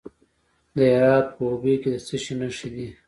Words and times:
د 0.75 0.77
هرات 0.93 1.25
په 1.35 1.41
اوبې 1.49 1.75
کې 1.81 1.89
د 1.93 1.97
څه 2.07 2.15
شي 2.23 2.33
نښې 2.39 2.69
دي؟ 2.75 2.87